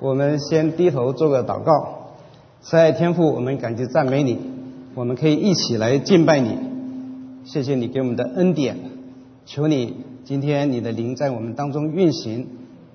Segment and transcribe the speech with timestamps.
[0.00, 2.10] 我们先低头做个祷告，
[2.60, 4.38] 慈爱天父，我们感激赞美你，
[4.94, 6.58] 我们可以一起来敬拜你。
[7.44, 8.76] 谢谢你给我们的恩典，
[9.46, 12.48] 求你今天你的灵在我们当中运行，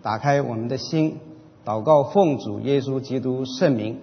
[0.04, 1.18] 打开我们的心，
[1.66, 3.98] 祷告奉主耶稣基督圣名。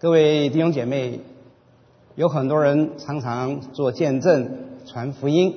[0.00, 1.20] 各位弟兄姐妹，
[2.16, 4.50] 有很多人常常做见证、
[4.86, 5.54] 传福音，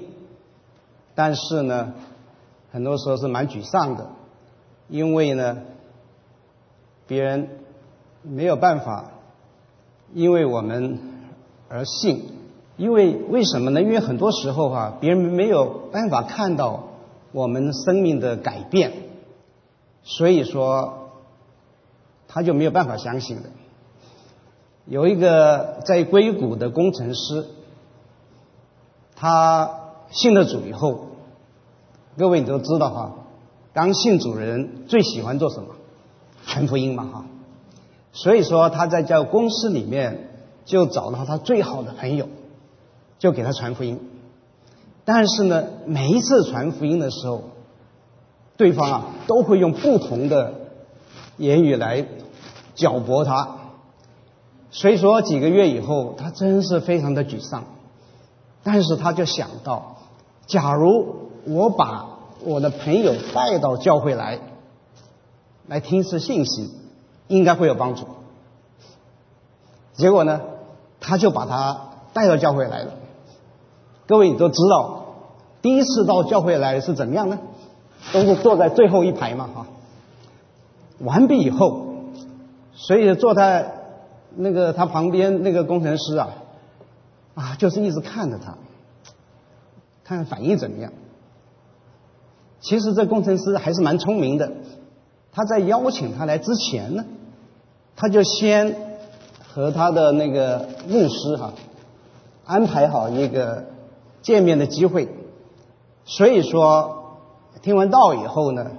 [1.15, 1.93] 但是呢，
[2.71, 4.09] 很多时候是蛮沮丧的。
[4.89, 5.57] 因为呢，
[7.07, 7.49] 别人
[8.23, 9.11] 没有办法，
[10.13, 10.99] 因为我们
[11.69, 12.31] 而信，
[12.77, 13.81] 因为为什么呢？
[13.81, 16.83] 因为很多时候哈，别人没有办法看到
[17.31, 18.93] 我们生命的改变，
[20.03, 21.09] 所以说
[22.27, 23.49] 他就没有办法相信的。
[24.85, 27.45] 有一个在硅谷的工程师，
[29.15, 31.07] 他信了主以后，
[32.17, 33.15] 各位你都知道哈。
[33.77, 35.75] 刚信主人最喜欢做什么？
[36.47, 37.25] 传福音嘛，哈。
[38.11, 40.31] 所以说他在叫公司里面
[40.65, 42.27] 就找到他最好的朋友，
[43.19, 43.99] 就给他传福音。
[45.05, 47.43] 但是呢，每一次传福音的时候，
[48.57, 50.53] 对方啊都会用不同的
[51.37, 52.03] 言语来
[52.73, 53.57] 搅拨他。
[54.71, 57.65] 所以说几个月以后，他真是非常的沮丧。
[58.63, 59.97] 但是他就想到，
[60.47, 64.39] 假如我把我的朋友带到教会来，
[65.67, 66.73] 来听次信息，
[67.27, 68.07] 应该会有帮助。
[69.93, 70.41] 结果呢，
[70.99, 71.81] 他就把他
[72.13, 72.93] 带到教会来了。
[74.05, 75.05] 各位你都知道，
[75.61, 77.39] 第一次到教会来是怎么样呢？
[78.13, 79.65] 都是坐在最后一排嘛，哈。
[80.99, 81.87] 完毕以后，
[82.73, 83.73] 所以坐在
[84.35, 86.29] 那个他旁边那个工程师啊，
[87.35, 88.57] 啊，就是一直看着他，
[90.03, 90.93] 看看反应怎么样。
[92.59, 94.51] 其实这工程师还是蛮聪明的，
[95.31, 97.05] 他在邀请他来之前呢，
[97.95, 98.75] 他就先
[99.47, 101.53] 和他的那个牧师哈
[102.45, 103.65] 安排好一个
[104.21, 105.07] 见面的机会，
[106.05, 107.19] 所以说
[107.61, 108.71] 听完道以后呢，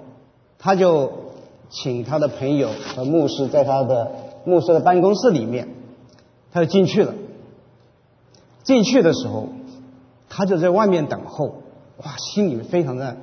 [0.58, 1.12] 他就
[1.70, 4.10] 请他的朋友和牧师在他的
[4.44, 5.68] 牧师的办公室里面，
[6.52, 7.14] 他就进去了。
[8.64, 9.48] 进去的时候，
[10.28, 11.54] 他就在外面等候，
[12.04, 13.16] 哇，心里非常的。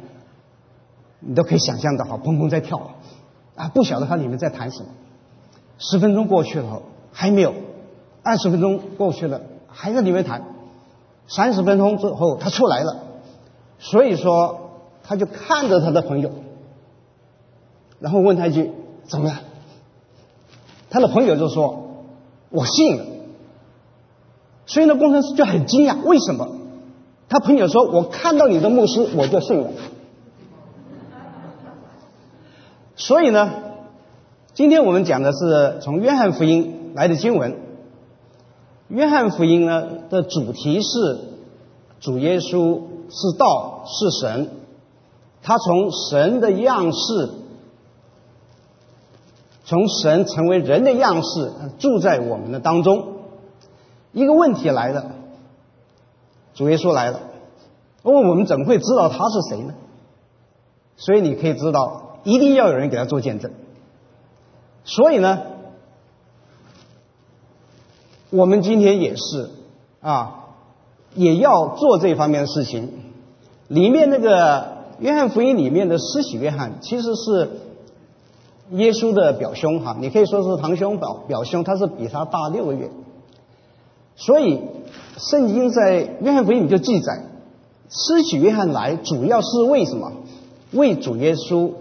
[1.27, 2.91] 你都可以想象到哈，砰砰在跳，
[3.55, 4.89] 啊，不晓得他里面在谈什么。
[5.79, 7.51] 十分钟过去了，还没有；
[8.21, 10.43] 二十分钟过去了，还在里面谈。
[11.27, 13.03] 三十分钟之后，他出来了，
[13.79, 14.69] 所以说
[15.01, 16.29] 他就看着他的朋友，
[17.99, 18.71] 然后问他一句
[19.09, 19.41] ：“怎么了？”
[20.91, 22.03] 他的朋友就说
[22.51, 23.05] ：“我信了。”
[24.67, 26.47] 所以呢，工程师就很惊讶，为什么？
[27.27, 29.71] 他朋友说：“我看到你的牧师，我就信了。”
[32.97, 33.51] 所以呢，
[34.53, 37.57] 今天我们讲的是从约翰福音来的经文。
[38.87, 41.19] 约翰福音呢的主题是
[41.99, 44.49] 主耶稣是道是神，
[45.41, 47.29] 他从神的样式，
[49.65, 53.15] 从神成为人的样式住在我们的当中。
[54.13, 55.11] 一个问题来了，
[56.53, 57.19] 主耶稣来了，
[58.03, 59.73] 问我们怎么会知道他是谁呢？
[60.95, 62.03] 所以你可以知道。
[62.25, 63.51] 一定要有人给他做见证，
[64.83, 65.43] 所以呢，
[68.31, 69.51] 我们今天也是
[70.01, 70.47] 啊，
[71.13, 72.91] 也要做这方面的事情。
[73.67, 77.51] 里面那个约翰福音里面的施洗约翰，其实是
[78.71, 82.89] 耶稣的表兄哈，你可以说是堂兄表表兄，他是比他大六个月。
[84.15, 84.61] 所以
[85.19, 87.23] 圣经在约翰福音里就记载，
[87.87, 90.11] 施洗约翰来主要是为什么？
[90.73, 91.71] 为主耶稣。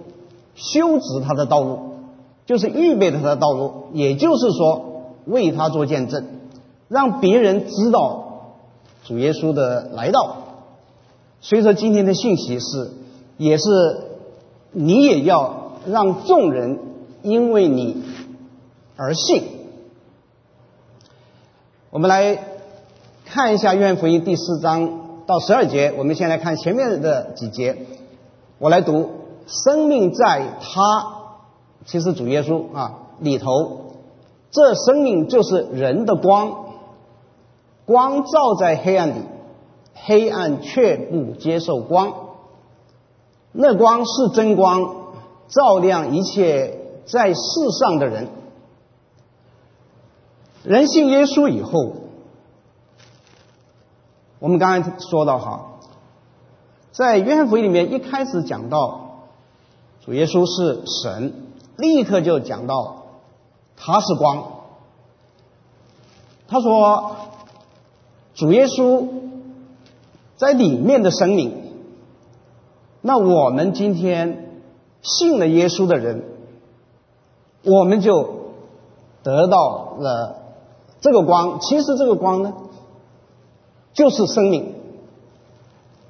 [0.54, 1.78] 修直他的道路，
[2.46, 6.26] 就是预备他的道路，也就是说为他做见证，
[6.88, 8.54] 让别人知道
[9.04, 10.36] 主耶稣的来到。
[11.40, 12.90] 所以说今天的信息是，
[13.36, 13.64] 也是
[14.72, 16.78] 你也要让众人
[17.22, 18.02] 因为你
[18.96, 19.42] 而信。
[21.90, 22.38] 我们来
[23.24, 27.76] 看一下约翰福音第四章到十二节，我们先来看前面的几节，
[28.58, 29.23] 我来读。
[29.46, 30.80] 生命在他，
[31.84, 33.92] 其实主耶稣啊里头，
[34.50, 36.66] 这生命就是人的光，
[37.84, 39.22] 光照在黑暗里，
[39.94, 42.14] 黑暗却不接受光。
[43.52, 44.94] 那光是真光，
[45.48, 47.40] 照亮一切在世
[47.78, 48.28] 上的人。
[50.62, 51.92] 人信耶稣以后，
[54.38, 55.66] 我们刚才说到哈，
[56.92, 59.03] 在约翰福音里面一开始讲到。
[60.04, 61.32] 主耶稣是神，
[61.78, 63.04] 立刻就讲到
[63.74, 64.44] 他是光。
[66.46, 67.16] 他说，
[68.34, 69.08] 主耶稣
[70.36, 71.54] 在里面的生命，
[73.00, 74.60] 那我们今天
[75.00, 76.22] 信了耶稣的人，
[77.64, 78.28] 我们就
[79.22, 80.36] 得到了
[81.00, 81.60] 这个光。
[81.60, 82.52] 其实这个光呢，
[83.94, 84.74] 就是生命，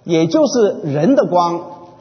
[0.03, 1.61] 也就是人的光。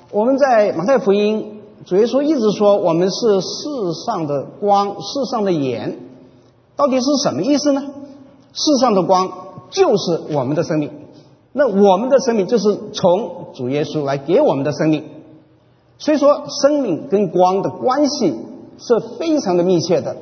[0.09, 1.52] 我们在马太福音，
[1.85, 5.99] 主耶稣一直说我们是世上的光，世上的盐，
[6.75, 7.83] 到底是什么意思呢？
[8.53, 9.31] 世上的光
[9.69, 10.91] 就是我们的生命，
[11.51, 15.03] 那我们的生命就是从主耶稣来给我们的生命，
[15.97, 18.35] 所以说生命跟光的关系
[18.77, 20.15] 是非常的密切的。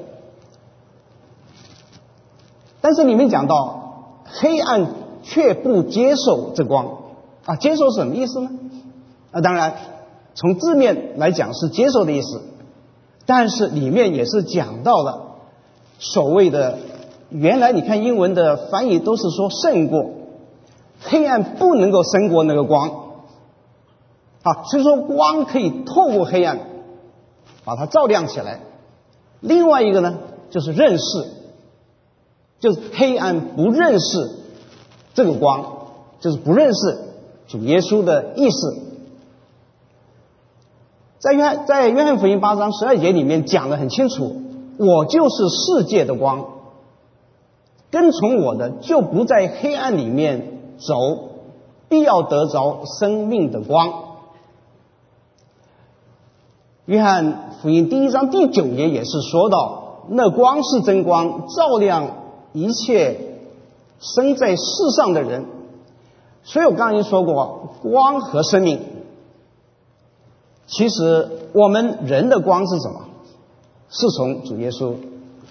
[2.80, 4.88] 但是里面讲到黑暗
[5.22, 6.98] 却不接受这光
[7.46, 8.50] 啊，接受什么意思呢？
[9.32, 9.76] 那当然，
[10.34, 12.42] 从字面来讲是接受的意思，
[13.26, 15.36] 但是里面也是讲到了
[16.00, 16.80] 所谓的
[17.30, 20.12] 原来你看英文的翻译都是说胜过
[21.02, 22.90] 黑暗不能够胜过那个光
[24.44, 26.60] 啊，所以说光可以透过黑暗
[27.64, 28.62] 把它照亮起来。
[29.40, 30.18] 另外一个呢，
[30.50, 31.04] 就是认识，
[32.60, 34.30] 就是黑暗不认识
[35.14, 35.66] 这个光，
[36.20, 37.00] 就是不认识
[37.48, 38.91] 主耶稣的意思。
[41.22, 44.42] 在约在约翰福音八章十二节里面讲的很清楚，
[44.80, 46.46] 我就是世界的光，
[47.92, 50.96] 跟从我的就不在黑暗里面走，
[51.88, 53.94] 必要得着生命的光。
[56.86, 62.08] 约翰福音第一章第九节也是说到，那光是真光，照亮
[62.52, 63.38] 一切
[64.00, 64.64] 生在世
[64.98, 65.46] 上的人。
[66.42, 68.80] 所以我刚才说过，光和生命。
[70.82, 73.02] 其实我们人的光是什么？
[73.88, 74.96] 是从主耶稣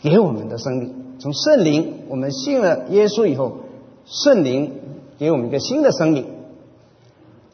[0.02, 3.58] 给我们的生命，从圣灵，我们信了耶稣以后，
[4.06, 4.80] 圣灵
[5.18, 6.26] 给我们一个新的生命。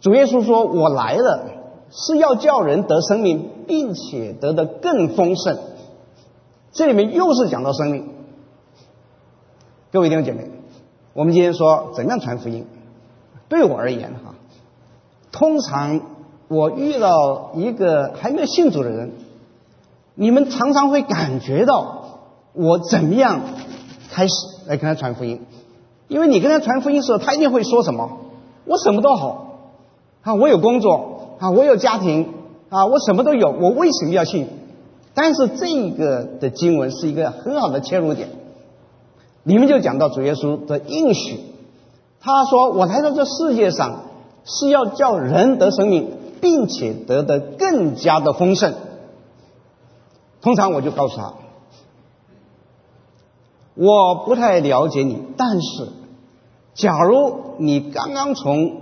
[0.00, 1.50] 主耶稣说：“我来了，
[1.90, 5.58] 是要叫人得生命，并且得的更丰盛。”
[6.72, 8.08] 这里面又是讲到生命。
[9.92, 10.48] 各位弟兄姐妹，
[11.12, 12.64] 我们今天说怎样传福音？
[13.50, 14.34] 对我而言，哈，
[15.30, 16.15] 通常。
[16.48, 19.12] 我遇到一个还没有信主的人，
[20.14, 22.20] 你们常常会感觉到
[22.52, 23.40] 我怎么样
[24.10, 24.34] 开始
[24.66, 25.40] 来跟他传福音，
[26.08, 28.18] 因为你跟他传福音的时候，他一定会说什么？
[28.64, 29.42] 我什么都好。
[30.22, 31.36] 啊，我有工作。
[31.38, 32.34] 啊，我有家庭。
[32.68, 34.48] 啊，我什么都有，我为什么要信？
[35.14, 38.28] 但是这个的经文是一个很好的切入点，
[39.44, 41.40] 你们就讲到主耶稣的应许，
[42.20, 44.00] 他说：“我来到这世界上
[44.44, 46.10] 是要叫人得生命。”
[46.46, 48.72] 并且得的更加的丰盛。
[50.40, 51.34] 通常我就告诉他，
[53.74, 55.88] 我不太了解你，但是，
[56.74, 58.80] 假如你刚刚从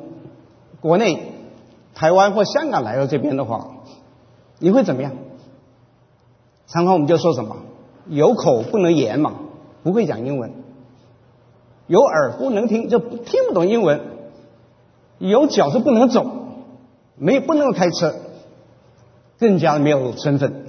[0.82, 1.32] 国内、
[1.94, 3.68] 台湾或香港来到这边的话，
[4.58, 5.12] 你会怎么样？
[6.66, 7.56] 常常我们就说什么，
[8.08, 9.32] 有口不能言嘛，
[9.82, 10.50] 不会讲英文；
[11.86, 14.00] 有耳不能听，就听不懂英文；
[15.16, 16.26] 有脚是不能走。
[17.16, 18.14] 没不能够开车，
[19.38, 20.66] 更加没有身份，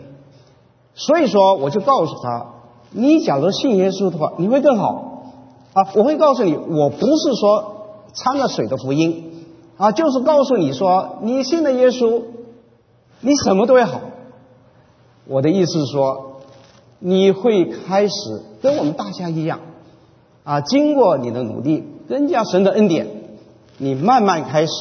[0.94, 2.54] 所以说我就告诉他：
[2.92, 5.34] 你假如信耶稣的话，你会更好
[5.74, 5.88] 啊！
[5.96, 9.46] 我会告诉你，我不是说掺了水的福音
[9.78, 12.24] 啊，就是告诉你说，你信了耶稣，
[13.22, 14.02] 你什么都会好。
[15.28, 16.42] 我的意思是说，
[17.00, 18.14] 你会开始
[18.62, 19.60] 跟我们大家一样
[20.44, 23.08] 啊，经过你的努力，更加神的恩典，
[23.80, 24.72] 你慢慢开始。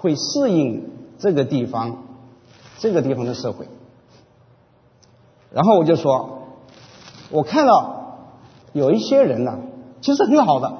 [0.00, 2.04] 会适应这个地方，
[2.78, 3.66] 这个地方的社会。
[5.52, 6.42] 然后我就说，
[7.30, 8.28] 我看到
[8.72, 9.58] 有一些人呢，
[10.00, 10.74] 其实很好的，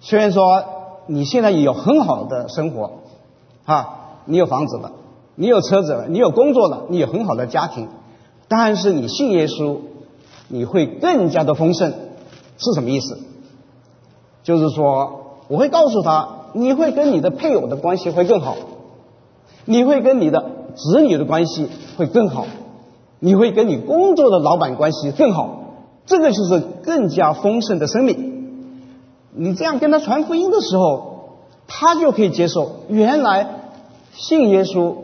[0.00, 0.64] 虽然说
[1.06, 2.92] 你现在有很好的生活，
[3.64, 4.92] 啊，你有房子了，
[5.34, 7.88] 你有车子了，你有工作了，你有很好的家庭，
[8.46, 9.78] 但是你信耶稣，
[10.48, 11.90] 你会更加的丰盛，
[12.58, 13.18] 是什么意思？
[14.44, 16.43] 就是说，我会告诉他。
[16.56, 18.54] 你会跟你的配偶的关系会更好，
[19.64, 20.40] 你会跟你的
[20.76, 22.46] 子女的关系会更好，
[23.18, 25.64] 你会跟你工作的老板关系更好，
[26.06, 28.78] 这个就是更加丰盛的生命。
[29.34, 32.70] 你这样跟他传福音的时候，他就可以接受。
[32.88, 33.48] 原来
[34.12, 34.94] 信耶稣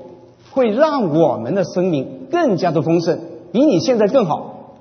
[0.53, 3.19] 会让我们的生命更加的丰盛，
[3.51, 4.77] 比你现在更好。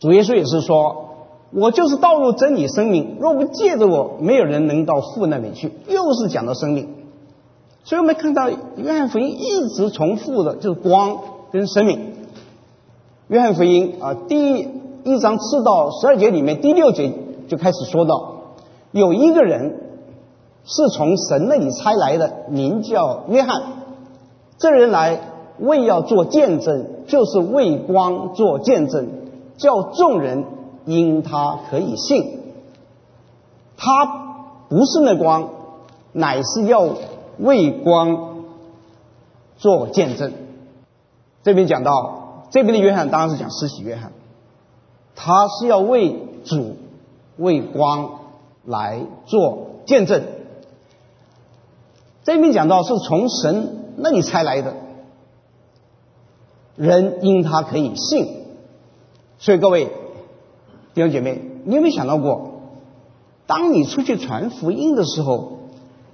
[0.00, 1.03] 主耶稣也是说。
[1.54, 5.70] 我就是道路真理生命，若不借着我，没有人能到父那里去。
[5.88, 6.88] 又是讲到生命，
[7.84, 11.18] 所以我们看到约翰福音一直重复的就是光
[11.52, 12.12] 跟生命。
[13.28, 14.68] 约翰福音啊，第
[15.04, 17.12] 一章四到十二节里面第六节
[17.46, 18.34] 就开始说到，
[18.90, 19.80] 有一个人
[20.64, 23.62] 是从神那里差来的，名叫约翰。
[24.58, 25.20] 这人来
[25.58, 29.08] 为要做见证，就是为光做见证，
[29.56, 30.44] 叫众人
[30.84, 32.40] 因他可以信。
[33.76, 34.06] 他
[34.68, 35.50] 不是那光，
[36.12, 36.88] 乃是要
[37.38, 38.44] 为光
[39.56, 40.32] 做见证。
[41.42, 44.12] 这边讲到这边的约翰，当然是讲施洗约翰，
[45.14, 46.76] 他是要为主、
[47.36, 48.20] 为光
[48.64, 50.22] 来做见证。
[52.22, 54.74] 这边讲到是从神那里才来的，
[56.76, 58.44] 人因他可以信。
[59.38, 59.92] 所以各位
[60.94, 62.52] 弟兄姐妹，你有没有想到过？
[63.46, 65.58] 当你出去传福音的时候，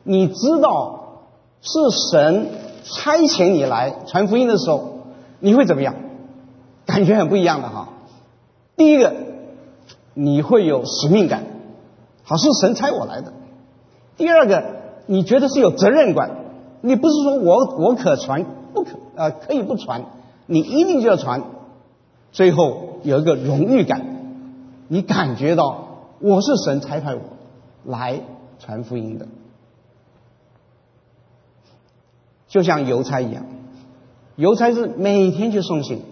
[0.02, 1.20] 你知道
[1.60, 1.78] 是
[2.10, 2.49] 神
[2.82, 5.00] 差遣你来传福音的时候，
[5.38, 5.94] 你会怎么样？
[6.87, 7.90] 感觉很不一样的哈。
[8.76, 9.12] 第一个，
[10.14, 11.44] 你会有使命感，
[12.25, 13.34] 好是神差我来的。
[14.16, 14.64] 第二个，
[15.06, 16.30] 你觉得是有责任感，
[16.80, 20.06] 你不是说我我可传不可啊可以不传，
[20.46, 21.42] 你一定就要传。
[22.32, 24.20] 最后有一个荣誉感，
[24.92, 25.87] 你感觉到。
[26.23, 27.23] 我是神差派我
[27.82, 28.20] 来
[28.59, 29.26] 传福音的，
[32.47, 33.47] 就像邮差一样，
[34.37, 36.02] 邮差是每天去送信，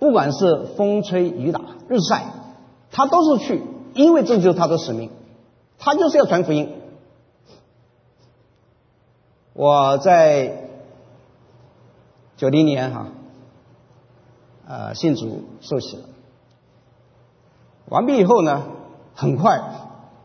[0.00, 2.24] 不管是风吹雨打日晒，
[2.90, 3.62] 他都是去，
[3.94, 5.10] 因为这就是他的使命，
[5.78, 6.74] 他就是要传福音。
[9.52, 10.68] 我在
[12.36, 13.06] 九零年哈，
[14.66, 16.02] 呃，信主受洗了，
[17.88, 18.62] 完毕以后呢。
[19.16, 19.62] 很快，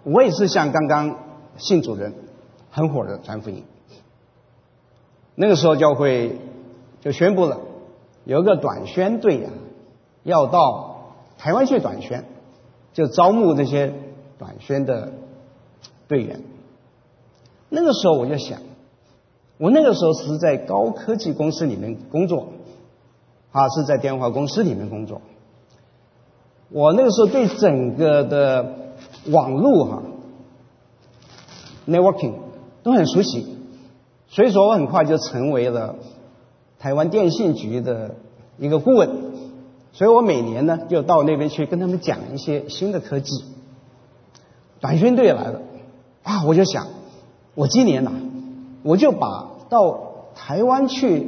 [0.01, 1.15] 我也是像刚刚
[1.57, 2.11] 信主人
[2.71, 3.63] 很火的传福音。
[5.35, 6.39] 那个时候教会
[6.99, 7.59] 就宣布了，
[8.25, 9.51] 有一个短宣队呀，
[10.23, 12.25] 要到台湾去短宣，
[12.93, 13.93] 就招募那些
[14.39, 15.11] 短宣的
[16.07, 16.41] 队员。
[17.69, 18.59] 那个时候我就想，
[19.59, 22.47] 我那个时候是在高科技公司里面工作，
[23.51, 25.21] 啊，是在电话公司里面工作。
[26.71, 28.75] 我那个时候对整个的
[29.31, 30.03] 网络哈
[31.87, 32.33] ，networking
[32.83, 33.47] 都很熟悉，
[34.27, 35.95] 所以说我很快就成为了
[36.77, 38.15] 台湾电信局的
[38.59, 39.09] 一个顾问，
[39.93, 43.31] 所以我每年呢就到那边去跟他们讲一些新的科技。
[44.79, 45.61] 短宣队来了
[46.21, 46.87] 啊，我就想，
[47.55, 48.11] 我今年呐，
[48.83, 49.99] 我就把到
[50.35, 51.27] 台湾去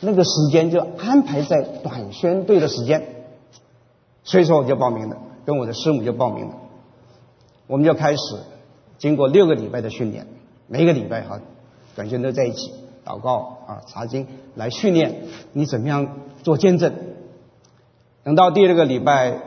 [0.00, 3.11] 那个时间就安排在短宣队的时间。
[4.24, 6.54] 所以说我就报名了，跟我的师母就报名了。
[7.66, 8.18] 我们就开始
[8.98, 10.26] 经过六个礼拜的训练，
[10.68, 11.40] 每一个礼拜哈，
[11.96, 12.72] 短宣都在一起
[13.04, 16.94] 祷告啊、查经来训练你怎么样做见证。
[18.22, 19.40] 等到第二个礼拜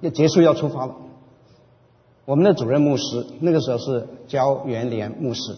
[0.00, 0.96] 要结束要出发了，
[2.24, 5.56] 我们的主任牧师那个时候是焦元莲牧师，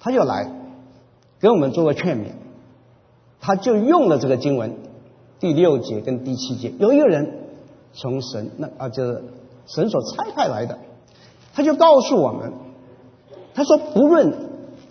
[0.00, 0.50] 他就来
[1.38, 2.32] 给我们做个劝勉，
[3.40, 4.76] 他就用了这个经文。
[5.44, 7.34] 第六节跟第七节，有一个人
[7.92, 9.22] 从神那啊，就是
[9.66, 10.78] 神所差派来的，
[11.52, 12.54] 他就告诉我们，
[13.52, 14.32] 他说不论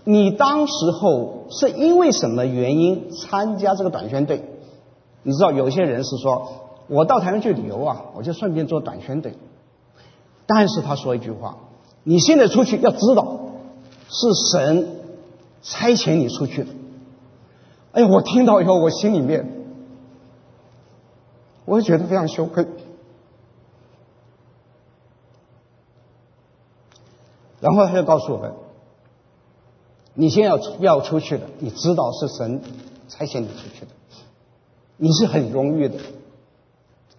[0.04, 4.44] 你当时候是因为什么原因参加这个短宣队，
[5.24, 6.48] 你知道有些人是说
[6.88, 9.34] 我到台湾去旅游啊，我就顺便做短宣队，
[10.46, 11.58] 但是他说一句话，
[12.04, 13.40] 你现在出去要知道
[14.08, 14.98] 是神
[15.64, 16.70] 差遣你出去的。
[17.94, 19.53] 哎，我听到以后我心里面。
[21.66, 22.66] 我会觉得非常羞愧。
[27.60, 28.54] 然后他就告诉我们
[30.14, 32.62] ：“你先要要出去的，你知道是神
[33.08, 33.92] 差遣你出去的，
[34.98, 35.98] 你是很荣誉的，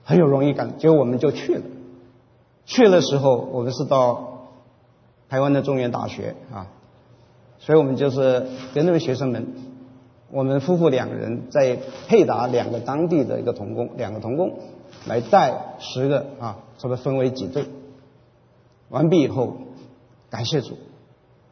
[0.04, 1.62] 很有荣誉感。”结果我们就去了。
[2.66, 4.48] 去的时候，我们是到
[5.28, 6.66] 台湾的中原大学啊，
[7.58, 9.73] 所以我们就是跟那位学生们。
[10.34, 14.58] 我们夫妇两人在配搭两个当地的一个童工，两个童工
[15.06, 17.66] 来带十个啊，差不多分为几队。
[18.88, 19.58] 完毕以后，
[20.30, 20.76] 感谢主，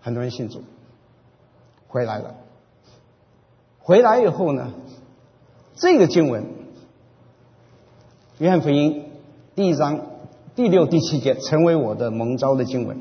[0.01, 0.65] 很多人信主，
[1.87, 2.35] 回来了。
[3.79, 4.73] 回来以后呢，
[5.77, 6.43] 这个经文
[8.39, 9.05] 《约翰福音》
[9.55, 10.01] 第一章
[10.57, 12.99] 第六、第七节成为我的蒙召的经文。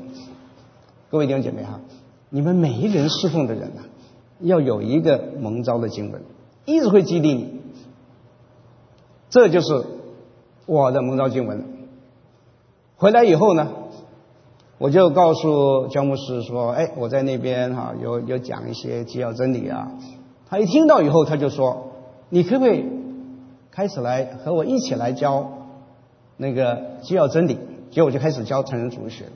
[1.10, 1.80] 各位弟兄姐妹哈，
[2.30, 3.82] 你们每一人侍奉的人呢？
[4.42, 6.22] 要有一个蒙召的经文，
[6.64, 7.60] 一直会激励你。
[9.30, 9.84] 这就是
[10.66, 11.64] 我的蒙召经文。
[12.96, 13.68] 回来以后呢，
[14.78, 19.92] 我就告诉焦牧师说：“哎，我在那边哈，有有讲一些基要真理啊。”
[20.48, 21.92] 他一听到以后，他就说
[22.28, 22.84] ：“你可不可以
[23.70, 25.50] 开始来和我一起来教
[26.36, 27.58] 那个基要真理？
[27.90, 29.32] 结果我就开始教成人主义学了。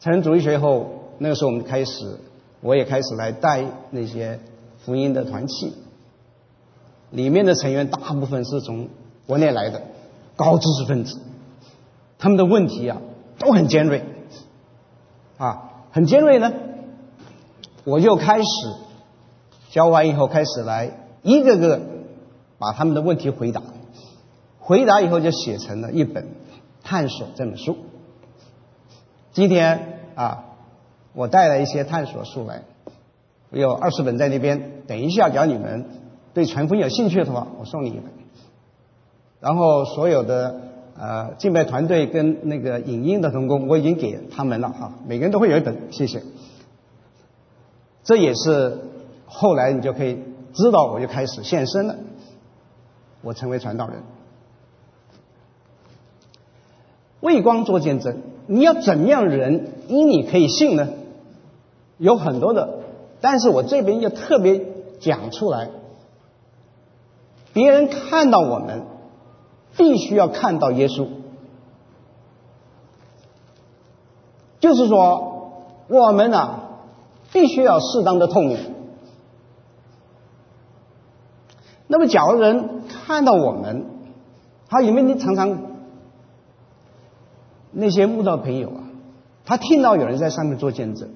[0.00, 0.86] 成人主义学以后，
[1.18, 2.18] 那个时候我们开始，
[2.60, 4.40] 我也开始来带那些
[4.78, 5.72] 福音的团契，
[7.10, 8.88] 里面的成员大部分是从
[9.26, 9.82] 国内来的
[10.36, 11.20] 高知识分子，
[12.18, 12.98] 他们的问题啊
[13.38, 14.04] 都很尖锐，
[15.38, 16.52] 啊，很尖锐呢，
[17.84, 18.46] 我就开始
[19.70, 21.80] 教完以后开始来一个个
[22.58, 23.62] 把他们的问题回答，
[24.58, 26.24] 回答以后就写成了一本
[26.82, 27.76] 《探索》这本书。
[29.32, 30.45] 今天啊，
[31.16, 32.62] 我带了一些探索书来，
[33.50, 34.82] 有二十本在那边。
[34.86, 35.86] 等一下，只要你们
[36.34, 38.04] 对传福音有兴趣的话，我送你一本。
[39.40, 40.60] 然后所有的
[40.94, 46.22] 呃敬拜团队跟那个影音的同工，我已经给他们了哈，每个人都会有一本，谢谢。
[48.04, 48.78] 这也是
[49.24, 50.18] 后来你就可以
[50.52, 51.96] 知道，我就开始现身了，
[53.22, 54.02] 我成为传道人，
[57.20, 58.18] 为光做见证。
[58.48, 60.88] 你要怎么样人因你可以信呢？
[61.98, 62.80] 有很多的，
[63.20, 64.66] 但是我这边要特别
[65.00, 65.70] 讲出来，
[67.52, 68.82] 别人看到我们，
[69.76, 71.06] 必须要看到耶稣，
[74.60, 76.60] 就是说我们呢，
[77.32, 78.56] 必须要适当的痛苦。
[81.86, 83.86] 那么，假如人看到我们，
[84.68, 85.76] 他因为你常常。
[87.78, 88.88] 那些慕道朋友啊，
[89.44, 91.10] 他听到有人在上面做见证，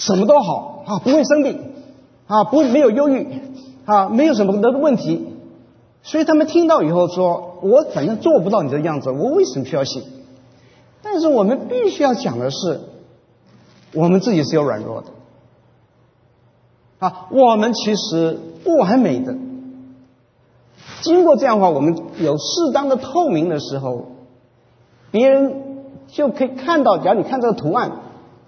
[0.00, 1.72] 什么都好啊，不会生病
[2.26, 3.28] 啊，不没有忧郁
[3.84, 5.34] 啊，没有什么的问题，
[6.02, 10.02] 所以他们听到以后说：“我反正做不到你的样子，我为什么需要信？”
[11.02, 12.80] 但是我们必须要讲的是，
[13.94, 15.08] 我们自己是有软弱的
[16.98, 19.36] 啊，我们其实不完美的。
[21.02, 24.06] 经过这样的话，我们有适当的透明的时候，
[25.10, 25.68] 别人。
[26.12, 27.92] 就可以看到，假如你看这个图案，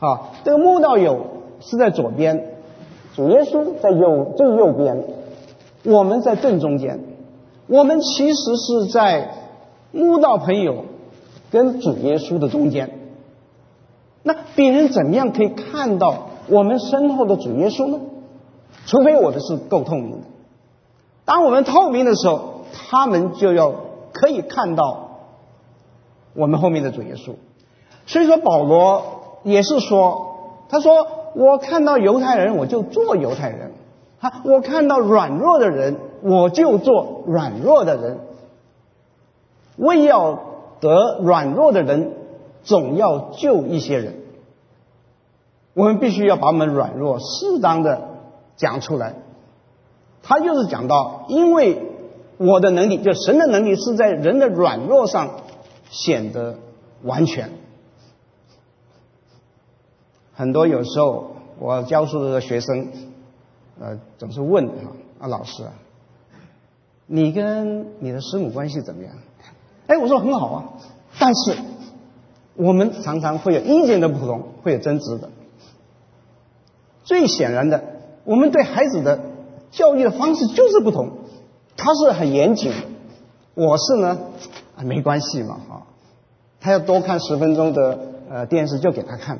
[0.01, 1.27] 啊，这个木道友
[1.63, 2.57] 是在左边，
[3.15, 5.05] 主耶稣在右最右边，
[5.85, 7.01] 我们在正中间，
[7.67, 9.31] 我们其实是在
[9.93, 10.85] 墓道朋友
[11.51, 12.99] 跟主耶稣的中间。
[14.23, 18.01] 那别人怎么样可以看到我们身后的主耶稣呢？
[18.87, 20.27] 除非我的是够透明的。
[21.25, 23.73] 当我们透明的时候，他们就要
[24.13, 25.11] 可以看到
[26.35, 27.35] 我们后面的主耶稣。
[28.07, 29.03] 所以说，保罗
[29.45, 33.71] 也是说，他说：“我看到犹太人，我就做犹太人；
[34.21, 38.19] 哈，我看到软弱的人，我就做软弱的人。
[39.77, 40.39] 为要
[40.81, 42.13] 得软弱的人，
[42.63, 44.17] 总要救一些人。
[45.75, 48.03] 我们必须要把我们软弱适当的
[48.57, 49.15] 讲出来。
[50.23, 51.83] 他就是讲到，因为
[52.37, 55.31] 我的能力，就神的能力，是在人的软弱上
[55.91, 56.57] 显得
[57.03, 57.51] 完全。”
[60.43, 62.89] 很多有时候我教书的学生，
[63.79, 64.67] 呃，总是问
[65.21, 65.71] 啊老师啊，
[67.07, 69.13] 你跟你的师母关系怎么样？
[69.87, 70.65] 哎，我说很好啊，
[71.21, 71.55] 但是
[72.57, 75.31] 我们常常会有意见的不同，会有争执的。
[77.05, 77.85] 最显然的，
[78.25, 79.21] 我们对孩子的
[79.71, 81.19] 教育的方式就是不同。
[81.77, 82.73] 他是很严谨，
[83.55, 84.19] 我是呢
[84.79, 85.87] 没关系嘛啊，
[86.59, 87.97] 他要多看十分钟的
[88.29, 89.39] 呃电视就给他看。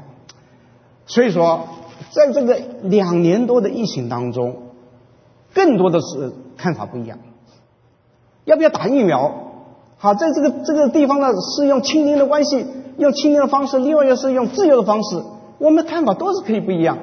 [1.07, 1.67] 所以说，
[2.11, 4.57] 在这个两年多的疫情当中，
[5.53, 7.19] 更多的是看法不一样。
[8.45, 9.33] 要不要打疫苗？
[9.99, 12.67] 好，在这个这个地方呢，是用亲邻的关系，
[12.99, 15.23] 用亲邻的方式；另外又是用自由的方式。
[15.59, 16.99] 我们的看法都是可以不一样，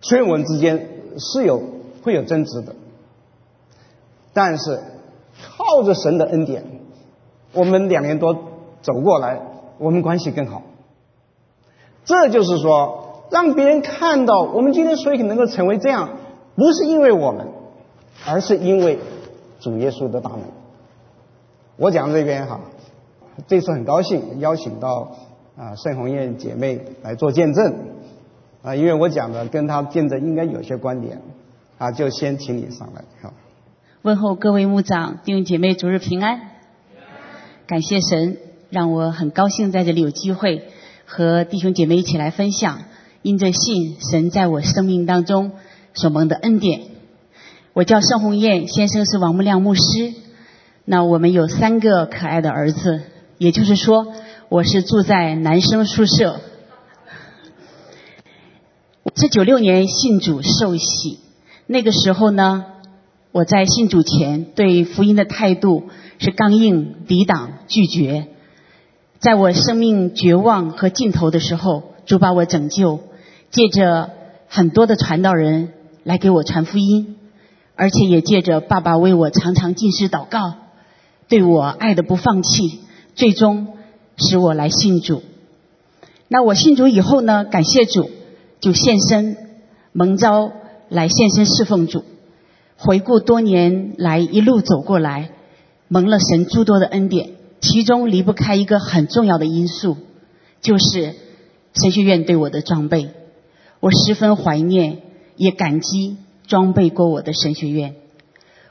[0.00, 1.62] 所以我们之间是有
[2.02, 2.74] 会有争执的。
[4.32, 4.80] 但是
[5.56, 6.64] 靠着神的恩典，
[7.54, 8.34] 我们两年多
[8.82, 9.40] 走过来，
[9.78, 10.62] 我们关系更好。
[12.04, 13.01] 这就是说。
[13.32, 16.18] 让别人看到我们今天所以能够成为这样，
[16.54, 17.48] 不是因为我们，
[18.26, 18.98] 而是因为
[19.58, 20.42] 主耶稣的大能。
[21.76, 22.60] 我讲这边哈，
[23.48, 25.16] 这次很高兴邀请到
[25.56, 27.74] 啊盛红艳姐妹来做见证
[28.62, 31.22] 啊，因为我讲的跟她见证应该有些关联
[31.78, 33.32] 啊，就先请你上来好。
[34.02, 36.40] 问候各位牧长弟兄姐妹，主日平安。
[37.66, 38.36] 感谢神，
[38.68, 40.64] 让我很高兴在这里有机会
[41.06, 42.80] 和弟兄姐妹一起来分享。
[43.22, 45.52] 因着信，神在我生命当中
[45.94, 46.82] 所蒙的恩典。
[47.72, 49.80] 我叫盛红艳，先生是王木亮牧师。
[50.84, 53.02] 那我们有三个可爱的儿子，
[53.38, 54.08] 也就是说，
[54.48, 56.40] 我是住在男生宿舍。
[59.14, 61.20] 是九六年信主受洗，
[61.66, 62.64] 那个时候呢，
[63.30, 65.84] 我在信主前对福音的态度
[66.18, 68.26] 是刚硬、抵挡、拒绝。
[69.20, 73.00] 在我生命绝望和尽头的时候，主把我拯救，
[73.52, 74.10] 借着
[74.48, 75.68] 很多的传道人
[76.02, 77.16] 来给我传福音，
[77.76, 80.54] 而且也借着爸爸为我常常进食祷告，
[81.28, 82.80] 对我爱的不放弃，
[83.14, 83.68] 最终
[84.16, 85.22] 使我来信主。
[86.28, 87.44] 那我信主以后呢？
[87.44, 88.08] 感谢主，
[88.60, 89.36] 就献身
[89.92, 90.50] 蒙召
[90.88, 92.04] 来献身侍奉主。
[92.78, 95.28] 回顾多年来一路走过来，
[95.88, 97.32] 蒙了神诸多的恩典。
[97.60, 99.98] 其中离不开一个很重要的因素，
[100.62, 101.14] 就是
[101.74, 103.10] 神学院对我的装备。
[103.82, 104.98] 我十分怀念，
[105.34, 106.16] 也感激
[106.46, 107.96] 装备过我的神学院。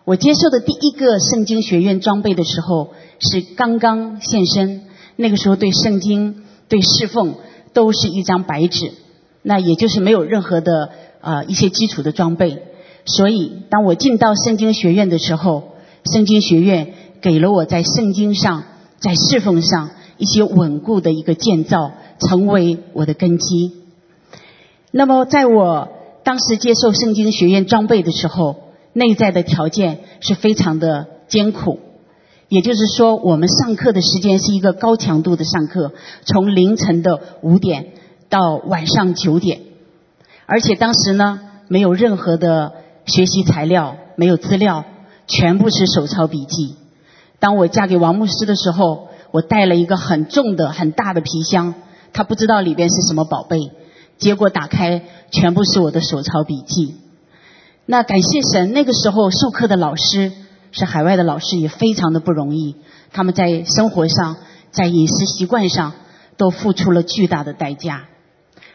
[0.06, 4.84] 我接受的第一个圣经学院装备的时候，是刚刚现身。
[5.18, 7.36] 那个时候对圣经、对侍奉
[7.74, 8.94] 都是一张白纸，
[9.42, 12.64] 那也就是没有任何的呃一些基础的装备。
[13.04, 15.74] 所以当我进到圣经学院的时候，
[16.06, 18.64] 圣经学院给了我在圣经上。
[19.02, 23.81] 在侍奉上一些稳固的一个建造，成为我的根基。
[24.92, 25.90] 那么，在我
[26.24, 28.58] 当时接受圣经学院装备的时候，
[28.94, 31.80] 内在的条件是非常的艰苦。
[32.50, 35.94] 也就是说，我们上课的时间是一个高强度的上课，
[36.26, 37.94] 从凌晨的五点
[38.28, 39.62] 到晚上九点，
[40.46, 42.74] 而且当时呢，没有任何的
[43.06, 44.84] 学习材料，没有资料，
[45.28, 46.76] 全部是手抄笔记。
[47.40, 51.74] 当我嫁给王牧师的时候，我带了一个很重的、很大的皮箱，
[52.12, 53.72] 他不知道里边是什么宝贝，
[54.22, 56.96] 结果打开全部是我的手抄笔记。
[57.86, 60.32] 那感谢神，那个时候授课的老师
[60.72, 62.78] 是海外的老师，也非常的不容易。
[63.12, 64.38] 他们在生活上、
[64.72, 65.92] 在饮食习惯上
[66.38, 68.06] 都付出了巨大的代价，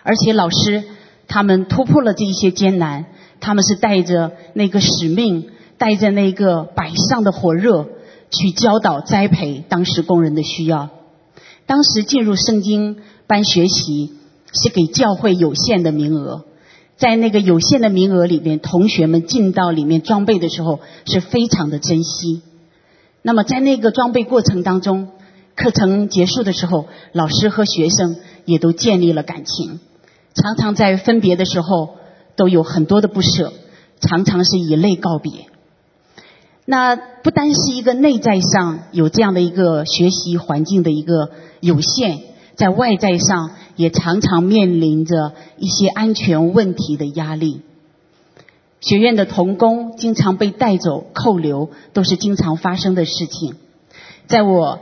[0.02, 0.84] 而且老师
[1.28, 3.06] 他们突破了这一些艰难，
[3.40, 7.86] 他们是带着那个使命，带着那个百上的火热。
[8.28, 10.90] 去教导栽培当时工人的需要。
[11.64, 12.96] 当时进入圣经
[13.28, 14.14] 班学习
[14.52, 16.44] 是给教会有限的名额，
[16.96, 22.42] 在那个有限的名额里面，同学们进到里面装备的时候是非常的珍惜。
[23.22, 25.08] 那么在那个装备过程当中，
[25.56, 29.80] 课程结束的时候，老师和学生也都建立了感情，
[30.34, 31.96] 常常在分别的时候
[32.36, 33.52] 都有很多的不舍，
[34.00, 35.32] 常常是以泪告别。
[36.64, 41.30] 那不单是一个内在上有这样的一个学习环境的一个
[41.60, 42.20] 有限，
[42.56, 47.60] 在外在上也常常面临着一些安全问题的压力。
[48.80, 53.56] 学院的童工经常被带走扣留，都是经常发生的事情。
[54.26, 54.80] 在我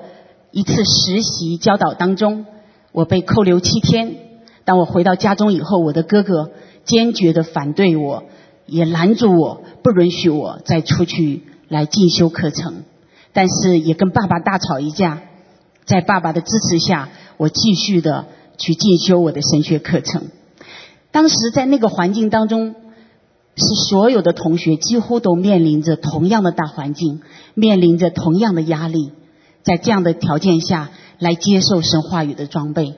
[0.50, 2.46] 一次实习教导当中，
[2.92, 4.16] 我被扣留七天。
[4.64, 6.52] 当我回到家中以后，我的哥哥
[6.84, 8.24] 坚决的反对我，
[8.66, 11.42] 也拦住我，不允许我再出去。
[11.66, 12.84] 来进修课程，
[13.32, 15.22] 但是也跟爸爸大吵一架。
[15.86, 18.26] 在爸爸的支持下，我继续的
[18.58, 20.28] 去进修我的神学课程。
[21.10, 22.74] 当时在那个环境当中，
[23.56, 27.20] 是所有的同学几乎都面临着同样的大环境，
[27.54, 29.12] 面临着同样的压力。
[29.62, 32.94] 在这样的条件下来接受神话语的装备，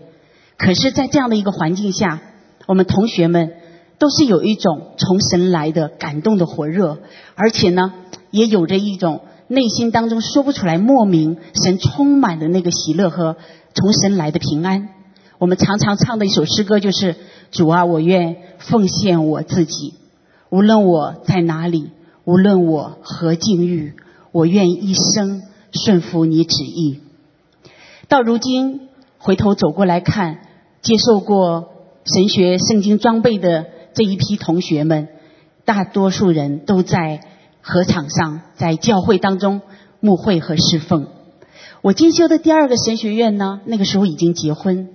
[0.56, 2.20] 可是，在这样的一个环境下，
[2.66, 3.52] 我们同学们
[3.98, 6.98] 都是有一种从神来的感动的火热，
[7.34, 7.92] 而且呢。
[8.32, 13.36] 也有着一种内心当中说不出来、莫名神充满的那个喜乐和
[13.76, 14.88] 从神来的平安。
[15.38, 17.14] 我们常常唱的一首诗歌就是
[17.52, 19.94] ：“主啊，我愿奉献我自己，
[20.50, 21.90] 无论我在哪里，
[22.24, 23.94] 无论我何境遇，
[24.32, 27.00] 我愿一生顺服你旨意。”
[28.08, 30.38] 到如今回头走过来看，
[30.80, 31.68] 接受过
[32.04, 35.08] 神学圣经装备的这一批同学们，
[35.64, 37.20] 大多数人都在。
[37.68, 39.60] 合场上，在教会当中
[39.98, 41.08] 牧会和侍奉。
[41.82, 44.88] 我进修的第二个神学院呢，那个时候已经结婚，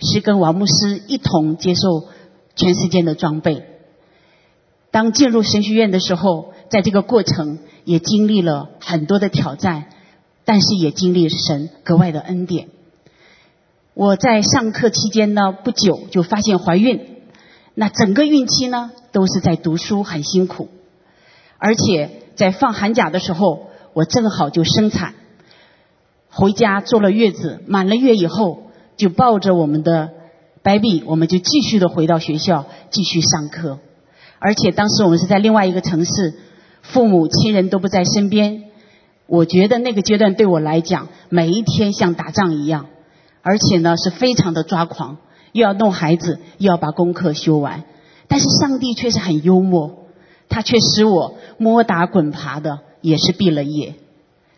[0.00, 2.08] 是跟王牧师一同接受
[2.54, 3.64] 全世界的装备。
[4.90, 9.86] 当进入神学院的时候，在这个过程也经历了很多的挑战，
[10.44, 12.68] 但是也经历神格外的恩典。
[13.94, 17.00] 我在上课期间呢，不久就发现怀孕，
[17.74, 20.68] 那整个孕期呢，都是在读书，很辛苦。
[21.58, 25.14] 而且在放寒假的时候，我正好就生产，
[26.38, 28.64] 回家坐了月子，满了月以后，
[28.98, 30.10] 就抱着我们的
[30.62, 33.78] baby，我们就继续的回到学校继续上课。
[34.38, 36.34] 而且当时我们是在另外一个城市，
[36.82, 38.64] 父母亲人都不在身边，
[39.26, 42.86] 我觉得那个阶段对我来讲，每一天像打仗一样，
[43.40, 45.16] 而且呢是非常的抓狂，
[45.52, 47.84] 又要弄孩子，又要把功课修完。
[48.28, 50.02] 但是上帝却是很幽默。
[50.48, 53.94] 他却使我摸打滚爬的也是毕了业。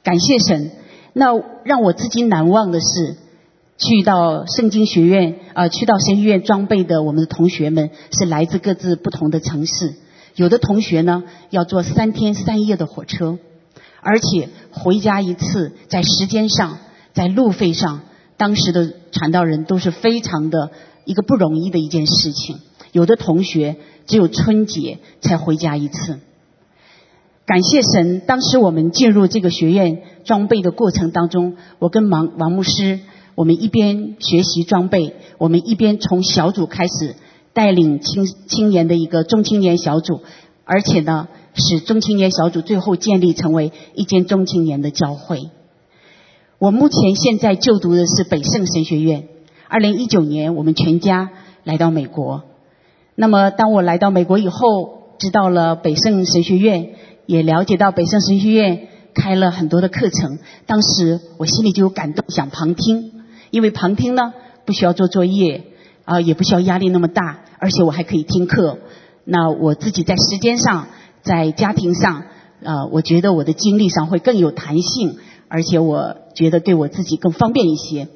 [0.02, 0.72] 感谢神。
[1.12, 1.32] 那
[1.64, 3.16] 让我至今难忘的是，
[3.78, 9.94] 去到圣经学院啊，去到神学院装备的我们的同学们是来自各自不同的城市。
[10.34, 13.38] 有的同学呢要坐三天三夜的火车，
[14.00, 16.78] 而且回家一次，在时间上，
[17.12, 18.02] 在路费上，
[18.36, 20.70] 当时的传道人都是非常的
[21.04, 22.60] 一个不容易的一件事情。
[22.92, 26.20] 有的同学只有春节才回家一次。
[27.48, 33.00] 感谢神，当时我们进入这个学院装备的过程当中，我跟王王牧师，
[33.36, 37.16] 我们一边学习装备，我们一边从小组开始
[37.54, 40.20] 带领青青年的一个中青年小组，
[40.66, 45.48] 而且呢，使中青年小组最后建立成为一间中青年的教会。
[46.58, 49.26] 我目前现在就读的是北圣神学院。
[49.68, 51.30] 二零一九年，我们全家
[51.64, 52.42] 来到美国。
[53.14, 56.90] 那么，当我来到美国以后，知道了北圣神学院。
[57.28, 63.12] 也了解到北上神学院开了很多的课程，当时我心里就有感动，想旁听，
[63.50, 64.32] 因为旁听呢
[64.64, 65.64] 不需要做作业，
[66.06, 68.78] 啊也不需要压力那么大，而且我还可以听课。
[69.24, 70.86] 那我自己在时间上，
[71.20, 72.22] 在家庭上，
[72.64, 78.08] 啊我觉得我的精力上会更有弹性，而且我觉得对我自己更方便一些。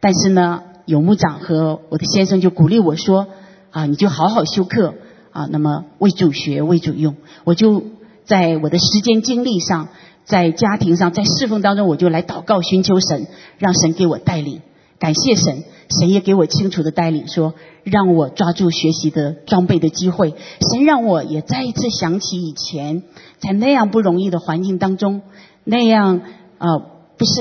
[0.00, 3.28] 但是呢，有牧长和我的先生就鼓励我说，
[3.70, 4.92] 啊你就好好修课，
[5.30, 7.82] 啊那么为主学为主用，我就。
[8.28, 9.88] 在我的时间精力上，
[10.24, 14.60] 在家庭上，在侍奉当中，我就来祷告寻求神，让神给我带领。
[14.98, 15.64] 感谢神，
[15.98, 20.34] 神也给我清楚的带领，说让我抓住学习的装备的机会。
[20.70, 23.04] 神让我也再一次想起以前
[23.38, 25.22] 在那样不容易的环境当中，
[25.64, 26.20] 那样
[26.58, 26.68] 啊
[27.16, 27.32] 不是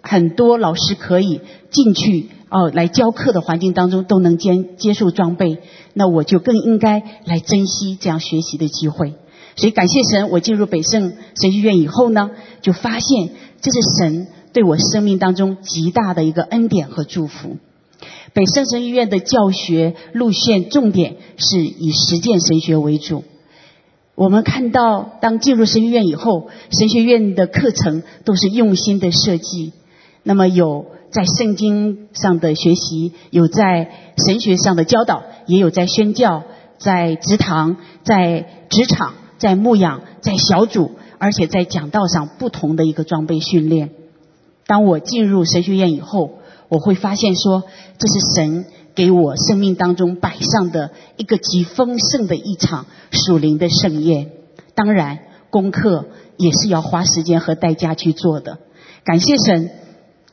[0.00, 5.58] 很多老师可以进去哦来教课的环境当中都能接接受装备，
[5.92, 9.14] 那我就更应该来珍惜这样学习的机会。
[9.60, 12.30] 所以感谢神，我进入北圣神学院以后呢，
[12.62, 13.28] 就发现
[13.60, 17.58] 这是神对我生命当中极大的一个恩典和祝福。
[18.32, 23.22] 北圣神学院的教学路线重点是以实践神学为主。
[24.14, 29.74] 我们看到，当进入神学院以后，神学院的课程都是用心的设计。
[30.22, 33.90] 那么有在圣经上的学习，有在
[34.26, 36.44] 神学上的教导，也有在宣教、
[36.78, 39.12] 在职堂、在职场。
[39.40, 43.90] 在牧养，在小组，而且在讲道上不同的一个装备训练。
[44.66, 46.32] 当我进入神学院以后，
[46.68, 47.64] 我会发现说，
[47.98, 54.30] 这是神给我生命当中摆上的一个极丰盛的一场属灵的盛宴。
[54.74, 56.04] 当然，功课
[56.36, 58.58] 也是要花时间和代价去做的。
[59.04, 59.70] 感谢神，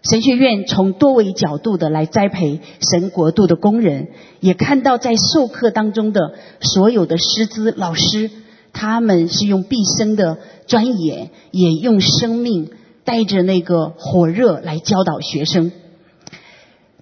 [0.03, 4.09] 神学院从多维角度的来栽培神国度的工人，
[4.41, 8.29] 也看到在授课当中的所有的师资老师。
[8.73, 12.69] 他们是用毕生的钻研，也用生命
[13.03, 15.71] 带着那个火热来教导学生。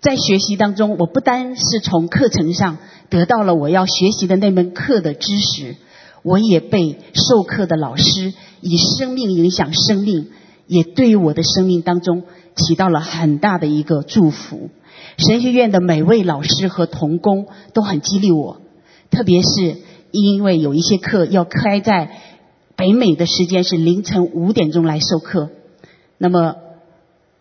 [0.01, 2.77] 在学习当中，我不单是从课程上
[3.09, 5.75] 得到了我要学习的那门课的知识，
[6.23, 10.27] 我也被授课的老师以生命影响生命，
[10.67, 12.23] 也对于我的生命当中
[12.55, 14.69] 起到了很大的一个祝福。
[15.17, 18.61] 神学院的每位老师和童工都很激励我，
[19.09, 19.77] 特别是。
[20.15, 22.09] 因为有一些课要开在
[22.77, 25.49] 北美的时间是凌晨五点钟来授课，
[26.17, 26.55] 那么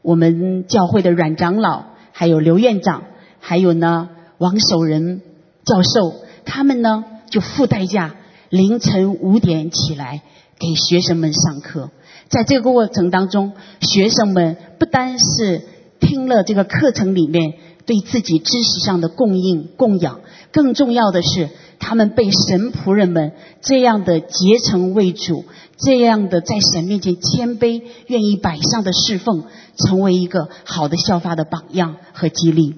[0.02, 3.04] 我们教会的阮长老、还有刘院长、
[3.38, 4.08] 还有呢
[4.38, 5.20] 王守仁
[5.64, 8.16] 教授，他们呢就付代价
[8.48, 10.22] 凌晨五点起来
[10.58, 11.90] 给学生们上课。
[12.28, 15.62] 在这个过程当中，学生们不单是
[16.00, 17.54] 听了这个课程里面
[17.86, 21.50] 对自己知识上的供应供养，更重要的是。
[21.78, 25.44] 他们被神仆人们这样的竭诚为主，
[25.76, 29.44] 这样的在神面前谦卑、愿意摆上的侍奉，
[29.76, 32.76] 成为一个好的效法的榜样和激励。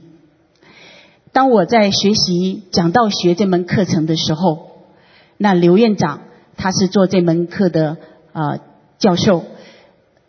[1.33, 4.71] 当我在学习讲道学这门课程的时候，
[5.37, 6.21] 那刘院长
[6.57, 7.99] 他是做这门课的
[8.33, 8.59] 啊
[8.99, 9.45] 教授，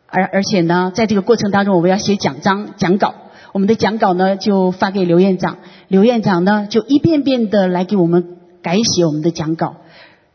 [0.08, 3.15] 而而且呢，在这个过程当中，我们要写讲章、讲稿，
[3.53, 8.37] 我们的讲稿呢就发给刘院长，刘院长呢就一遍遍的来给我们。
[8.67, 9.77] 改写我们的讲稿，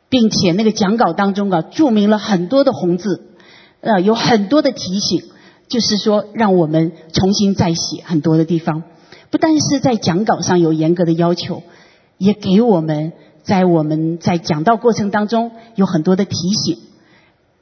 [0.08, 3.26] 并且那个讲稿当中啊，注明了很多的红字，
[3.82, 5.24] 呃，有很多的提醒，
[5.68, 8.84] 就是说让我们重新再写很多的地方。
[9.30, 11.62] 不但是在讲稿上有严格的要求，
[12.16, 16.78] 也给我们在我们在讲道过程当中有很多的提醒，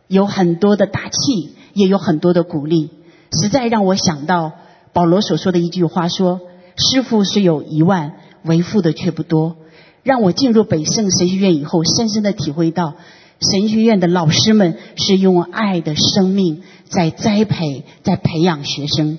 [0.06, 2.90] 有很多的打气，也有很多的鼓励。
[3.32, 4.52] 实在让我想到
[4.92, 6.40] 保罗所说的一句话：说
[6.76, 8.12] 师傅虽有一万，
[8.44, 9.56] 为父的却不多。
[10.02, 12.94] 让我进入北圣神学院以后，深深的体会到，
[13.40, 19.18] 神学院的老师们是用爱的生命在栽培、在培养学生。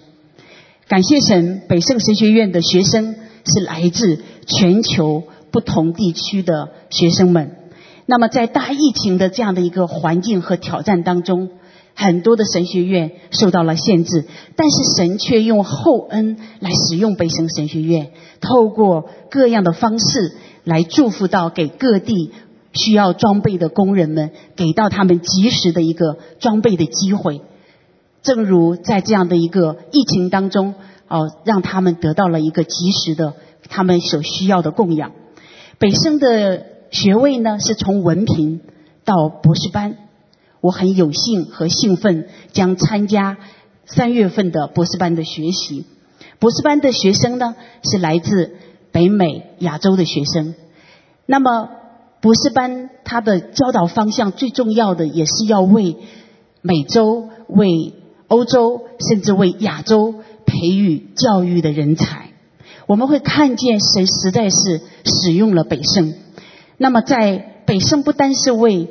[0.87, 3.15] 感谢神，北圣神学院的学生
[3.45, 7.55] 是来自全球不同地区的学生们。
[8.05, 11.49] 那么，在大疫情的这样的一个环境和挑战当中，
[11.95, 14.25] 很多的神学院受到了限制，
[14.57, 22.31] 但是神却用厚恩来使用北圣神学院，透过各样的方式来祝福到给各地。
[22.73, 27.41] 需要装备的工人们，给到他们及时的一个装备的机会。
[28.23, 30.75] 正如在这样的一个疫情当中，
[31.09, 33.33] 哦，让他们得到了一个及时的
[33.67, 35.11] 他们所需要的供养。
[35.79, 38.61] 北生的学位呢，是从文凭
[39.03, 39.97] 到博士班。
[40.61, 43.35] 我很有幸和兴奋，将参加
[43.85, 45.83] 三月份的博士班的学习。
[46.39, 48.55] 博士班的学生呢，是来自
[48.91, 50.55] 北美、亚洲的学生。
[51.25, 51.69] 那么。
[52.23, 55.95] 博士班，它的教导方向最重要的，也是要为
[56.61, 57.95] 美洲、为
[58.27, 60.13] 欧洲，甚至为亚洲
[60.45, 62.29] 培育教育的人才。
[62.85, 66.13] 我们会看见神实在是使用了北圣。
[66.77, 68.89] 那么，在北圣不单是为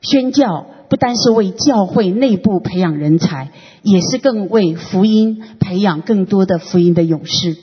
[0.00, 3.50] 宣教，不单是为教会内部培养人才，
[3.82, 7.58] 也是更为福音培养更多的福音的勇士。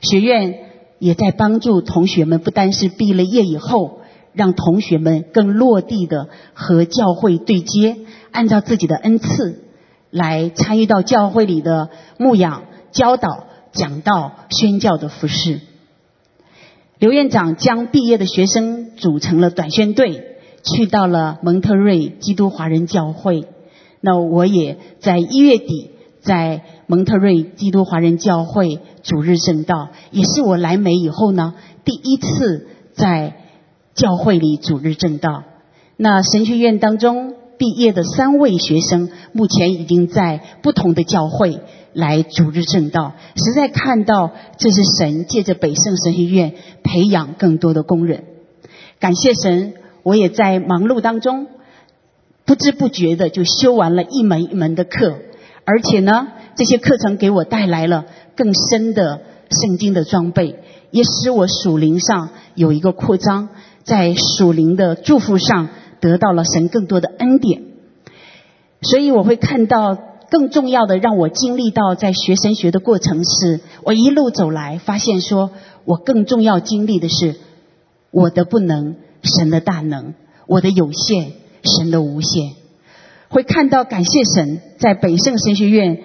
[0.00, 0.64] 学院。
[1.00, 4.00] 也在帮助同学们，不单是毕了业以后，
[4.32, 7.98] 让同学们更落地的和教会对接，
[8.32, 9.62] 按照自己的恩赐
[10.10, 15.60] 来参与到教会里的牧养、教导、讲道、宣教的服饰。
[16.98, 20.24] 刘院长将毕业的学生组成了短宣队，
[20.64, 23.44] 去到了蒙特瑞基督华人教会。
[24.00, 25.92] 那我也在一月底。
[26.20, 33.34] 在蒙特瑞基督华人教会主日正道，也是我来美以后呢第一次在
[33.94, 35.44] 教会里主日正道。
[35.98, 41.60] 那神学院当中毕业的三位学生，目前已经在不同的教会
[41.92, 43.12] 来主日正道。
[43.36, 48.24] 实在看到这是神借着北圣神学院培养更多的工人。
[48.98, 49.74] 感谢神，
[50.04, 51.48] 我也在忙碌当中，
[52.46, 55.18] 不知不觉的就修完了一门一门的课。
[55.64, 60.56] 而且呢，这些课程给我带来了更深的圣经的装备，
[60.90, 63.50] 也使我属灵上有一个扩张，
[63.84, 65.68] 在属灵的祝福上
[66.00, 67.62] 得到了神更多的恩典。
[68.80, 69.96] 所以我会看到
[70.30, 75.52] 更重要的，让我经历到在学神学的过程，是我一路走来发现，说
[75.84, 77.36] 我更重要经历的是
[78.10, 80.14] 我的不能，神的大能；
[80.48, 82.54] 我的有限，神的无限。
[83.28, 86.02] 会看到感谢神在北圣神学院，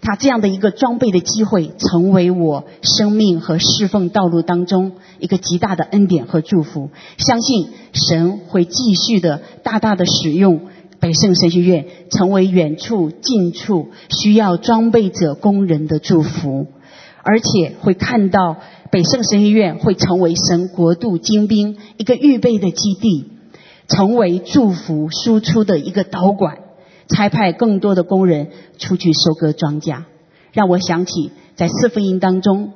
[0.00, 6.90] 他这样的一个装备的机会，成为我生命和侍奉道路当中一个极大的恩典和祝福。
[7.18, 10.62] 相信神会继续的大大的使用
[11.00, 16.66] 北圣神学院，成为远处近处需要装备者工人的祝福，
[17.22, 18.56] 而且会看到
[18.90, 23.32] 北圣神学院会成为神国度精兵一个预备的基地。
[23.90, 26.58] 成为祝福输出的一个导管，
[27.08, 30.04] 差派更多的工人出去收割庄稼，
[30.52, 32.72] 让我想起在四福音当中，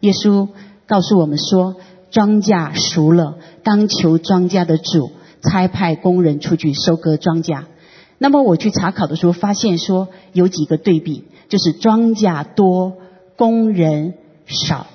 [0.00, 0.48] 耶稣
[0.86, 1.76] 告诉我们说：
[2.10, 7.64] 庄稼熟了，当求庄稼的主差派工人出去收割庄稼。
[8.18, 12.94] 那么我去查考的时候发现说，有几个对比，就是庄稼多，
[13.36, 14.14] 工人
[14.46, 14.86] 少。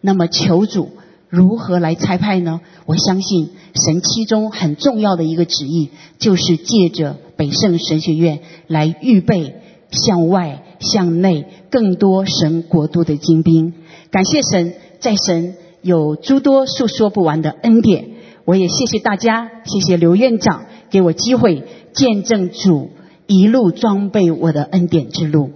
[0.00, 0.90] 那么求主。
[1.30, 2.62] 如何来拆派呢？
[2.86, 9.54] 我相信神其中很重要的一个旨意，就是借着北圣神学院来预备
[9.92, 13.72] 向外向内更多神国度的精兵。
[14.10, 18.10] 感谢神，在神有诸多诉说不完的恩典。
[18.44, 22.90] 我也谢谢大家，谢谢刘院长给我机会见证主
[23.26, 25.52] 一路装备我的恩典之路。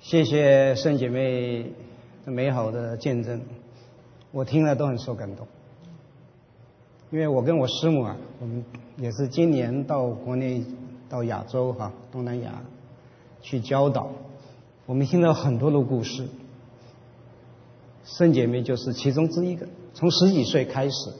[0.00, 1.66] 谢谢圣姐妹
[2.24, 3.42] 美好的见证。
[4.32, 5.46] 我听了都很受感动，
[7.10, 8.62] 因为我跟我师母啊，我们
[8.98, 10.62] 也是今年到国内、
[11.08, 12.62] 到亚洲哈、东南亚
[13.40, 14.10] 去教导，
[14.84, 16.28] 我们听到很多的故事，
[18.04, 21.12] 圣姐妹就是其中之一个，从十几岁开始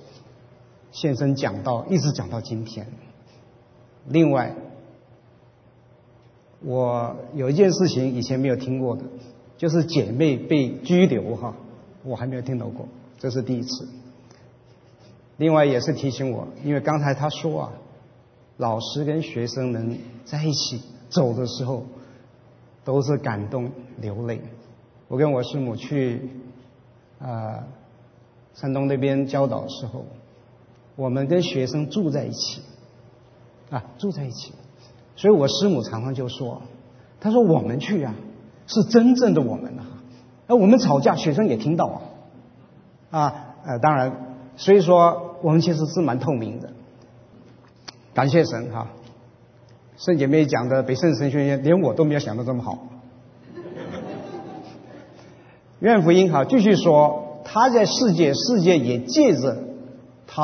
[0.92, 2.86] 现身讲道，一直讲到今天。
[4.06, 4.54] 另外，
[6.62, 9.04] 我有一件事情以前没有听过的，
[9.56, 11.54] 就是姐妹被拘留哈。
[12.04, 12.86] 我还没有听到过，
[13.18, 13.88] 这是第一次。
[15.38, 17.72] 另外也是提醒我，因为刚才他说啊，
[18.58, 21.84] 老师跟学生们在一起走的时候，
[22.84, 24.40] 都是感动流泪。
[25.06, 26.28] 我跟我师母去
[27.20, 27.64] 啊
[28.52, 30.04] 山东那边教导的时候，
[30.96, 32.60] 我们跟学生住在一起，
[33.70, 34.52] 啊，住在一起。
[35.14, 36.62] 所以我师母常常就说
[37.20, 38.14] ：“他说我们去啊，
[38.66, 39.84] 是真正的我们呐。
[40.48, 42.02] 那我们吵架，学生也听到啊。
[43.10, 46.70] 啊，呃，当然，所以说我们其实是蛮透明的。
[48.14, 48.88] 感谢神哈，
[49.96, 52.78] 圣姐妹讲的比圣神学院连我都没有想到这么好。
[55.80, 59.56] 愿福音哈继续说，他在世界，世界也借着
[60.26, 60.42] 他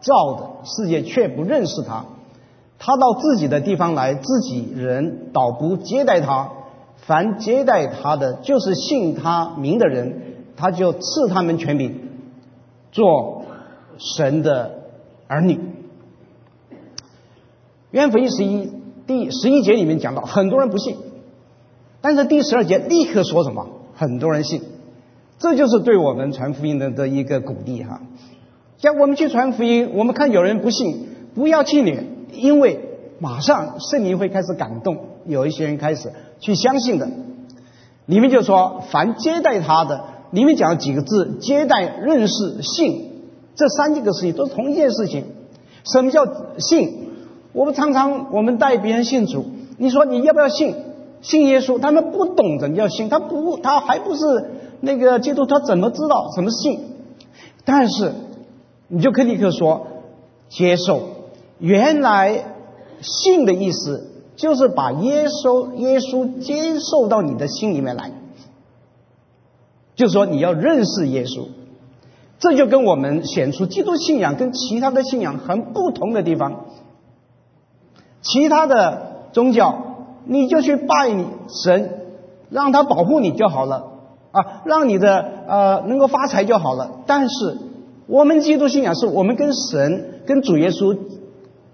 [0.00, 2.04] 造的，世界却不认识他。
[2.78, 6.50] 他到自己的地方来，自己人倒不接待他。
[7.06, 10.22] 凡接待他的，就是信他名的人，
[10.56, 12.00] 他就赐他们权柄，
[12.90, 13.43] 做
[13.98, 14.84] 神的
[15.26, 15.58] 儿女。
[17.90, 18.70] 约福音十一
[19.06, 20.96] 第十一节里面讲到，很多人不信，
[22.00, 23.68] 但是第十二节立刻说什么？
[23.94, 24.62] 很多人信，
[25.38, 28.00] 这就是对我们传福音的的一个鼓励哈。
[28.78, 32.08] 像我们去传福音，我们看有人不信，不要气馁。
[32.32, 32.80] 因为
[33.20, 37.08] 马上圣灵会开始感动，有一些人开始去相信的。
[38.06, 43.13] 里面就说，凡接待他的，里面讲了几个字：接待、认识、信，
[43.54, 45.24] 这三件个事情都是同一件事情。
[45.84, 46.26] 什么叫
[46.58, 47.08] 信？
[47.52, 49.44] 我们常常我们带别人信主，
[49.78, 50.74] 你说你要不要信？
[51.20, 51.78] 信耶稣？
[51.78, 54.22] 他们不懂怎么叫信，他不，他还不是
[54.80, 56.80] 那个基督，他怎么知道什么信？
[57.64, 58.12] 但是
[58.88, 59.86] 你就可以立刻说
[60.48, 61.00] 接受。
[61.58, 62.44] 原来
[63.00, 68.10] 信的意思就是把耶稣耶稣接受到你的心里面来，
[69.94, 71.46] 就是说你要认识耶稣，
[72.38, 76.66] 这就跟我们显出基督信仰跟其他的信仰很不同的地方。
[78.22, 82.00] 其他的宗教你就去拜你神，
[82.50, 83.92] 让他保护你就好了
[84.32, 87.02] 啊，让你的呃能够发财就好了。
[87.06, 87.58] 但是
[88.06, 90.98] 我们基督信仰是我们跟神跟主耶稣。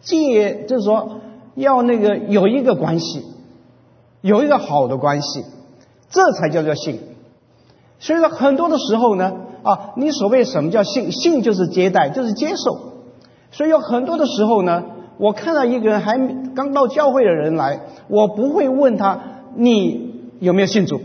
[0.03, 1.21] 借就是说，
[1.57, 3.23] 要那个有一个关系，
[4.23, 5.45] 有一个好的关系，
[6.09, 7.01] 这才叫做信。
[7.99, 9.31] 所以说，很多的时候呢，
[9.63, 11.13] 啊，你所谓什么叫信？
[11.13, 12.79] 信就是接待，就是接受。
[13.51, 14.85] 所以有很多的时候呢，
[15.19, 16.19] 我看到一个人还
[16.55, 19.21] 刚到教会的人来，我不会问他
[19.57, 21.01] 你有没有信主，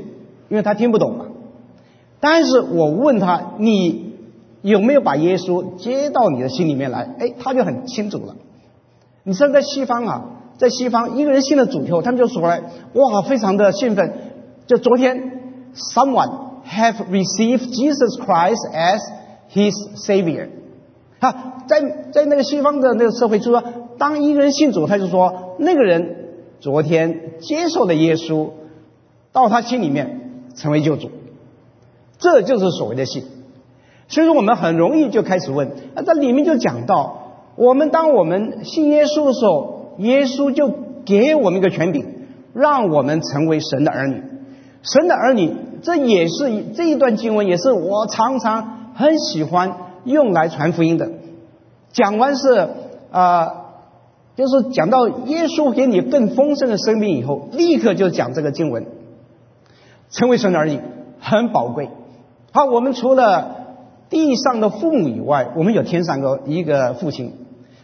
[0.50, 1.26] 因为他听不懂嘛。
[2.20, 4.14] 但是我问他你
[4.62, 7.16] 有没有把耶稣接到你的心里面来？
[7.20, 8.36] 哎，他就很清楚了。
[9.24, 10.26] 你知道在西方啊，
[10.58, 12.62] 在西方一个人信了主以后，他们就说来，
[12.94, 14.14] 哇，非常的兴奋。
[14.68, 15.42] 就昨天
[15.76, 19.00] ，someone have received Jesus Christ as
[19.52, 20.50] his savior。
[21.20, 23.64] 哈，在在那个西方的那个社会，就说
[23.98, 26.16] 当一个人信主，他就说那个人
[26.60, 28.50] 昨天接受了耶稣，
[29.32, 31.10] 到他心里面成为救主，
[32.18, 33.24] 这就是所谓的信。
[34.08, 37.22] 所以说，我们很容易就开始问，啊，这里面就讲到。
[37.58, 40.70] 我们当我们信耶稣的时候，耶稣就
[41.06, 42.06] 给我们一个权柄，
[42.54, 44.22] 让我们成为神的儿女。
[44.82, 51.10] 神的儿女，这也是这一段经文，也是我常常很喜欢用来传福音的。
[51.92, 52.70] 讲完是
[53.12, 53.48] 啊，
[54.36, 58.86] 就是讲到耶稣给你更丰盛的生命以后，立刻就讲这个经文，
[60.10, 60.80] 成为神的儿女
[61.20, 61.90] 很宝贵。
[62.52, 63.56] 好，我们除了
[64.10, 67.34] 地上的父母以外，我们有天上的一个父亲。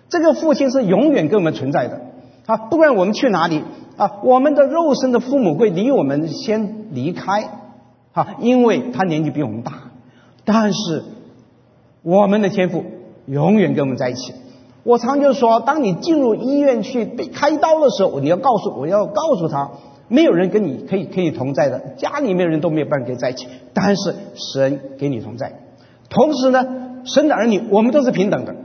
[0.09, 2.01] 这个父亲是永远跟我们存在的，
[2.45, 3.63] 啊，不管我们去哪里，
[3.95, 7.60] 啊，我们的肉身的父母会离我们先离开，
[8.13, 9.73] 啊，因为他年纪比我们大，
[10.45, 11.03] 但是
[12.03, 12.83] 我们的天赋
[13.25, 14.33] 永远跟我们在一起。
[14.83, 19.71] 我常就说，当你进入医院去被开刀的时候，你要告诉我要告诉他，
[20.07, 25.53] 没有人跟你可以可以同在的，家里面人都没有办法跟在一起，但是神给你同在，
[26.09, 26.65] 同时呢，
[27.05, 28.55] 神的儿女我们都是平等的。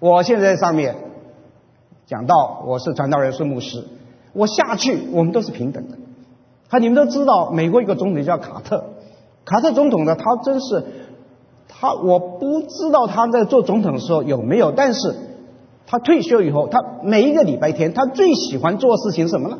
[0.00, 0.96] 我现在在上面
[2.06, 3.84] 讲到，我是传道人，是牧师。
[4.32, 5.98] 我下去，我们都是平等的。
[6.74, 8.84] 他你们都知道，美国一个总统叫卡特，
[9.44, 10.84] 卡特总统呢，他真是
[11.68, 15.14] 他，我不知道他在做总统的时候有没有，但是
[15.86, 19.58] 他退休以后，他每一个礼拜天，他最喜欢做事情什么呢？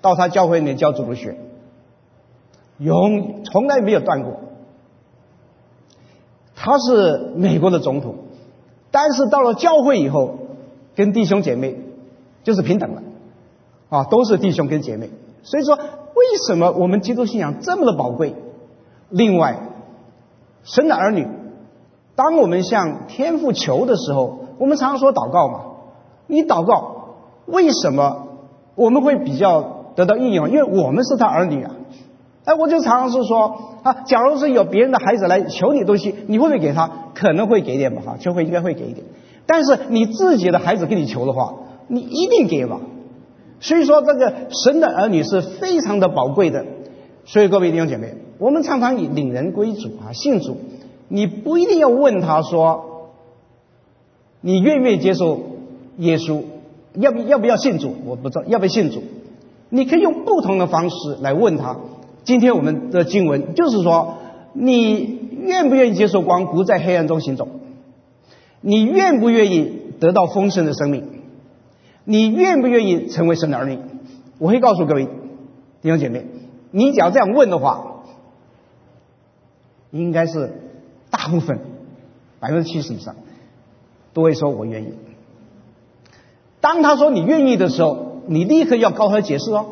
[0.00, 1.36] 到他教会里面教主日学，
[2.78, 4.36] 永从来没有断过。
[6.54, 8.14] 他是美国的总统。
[8.90, 10.38] 但是到了教会以后，
[10.94, 11.76] 跟弟兄姐妹
[12.42, 13.02] 就是平等了，
[13.90, 15.10] 啊，都是弟兄跟姐妹。
[15.42, 18.34] 所以说，为什么我们基督信仰这么的宝贵？
[19.08, 19.58] 另外，
[20.62, 21.26] 神的儿女，
[22.14, 25.60] 当我们向天父求的时候，我们常常说祷告嘛。
[26.26, 27.16] 你祷告，
[27.46, 28.28] 为什么
[28.74, 30.50] 我们会比较得到应用？
[30.50, 31.72] 因为我们是他儿女啊。
[32.44, 36.90] 哎，我就常常是说啊，假如是有别人的孩子来求你东西，你会不会给他？
[37.14, 39.06] 可能会给点吧，哈，就会应该会给一点。
[39.46, 41.54] 但是你自己的孩子跟你求的话，
[41.88, 42.80] 你一定给吧。
[43.60, 46.64] 所以说，这个神的儿女是非常的宝贵的。
[47.26, 50.56] 所以各位弟兄姐妹，我们常常以领人归主啊，信主，
[51.08, 53.10] 你不一定要问他说，
[54.40, 55.38] 你愿不愿意接受
[55.98, 56.42] 耶稣？
[56.94, 57.94] 要不要不要信主？
[58.06, 59.02] 我不知道要不要信主。
[59.68, 61.76] 你可以用不同的方式来问他。
[62.24, 64.14] 今天我们的经文就是说，
[64.54, 67.46] 你愿不愿意接受光，不在黑暗中行走？
[68.60, 71.04] 你愿不愿意得到丰盛的生命？
[72.04, 73.78] 你愿不愿意成为神的儿女？
[74.38, 75.06] 我会告诉各位
[75.82, 76.26] 弟兄姐妹，
[76.70, 78.02] 你只要这样问的话，
[79.90, 80.52] 应该是
[81.10, 81.58] 大部分
[82.40, 83.16] 百分之七十以上
[84.14, 84.94] 都会说我愿意。
[86.60, 89.66] 当他说你愿意的时候，你立刻要告他解释哦。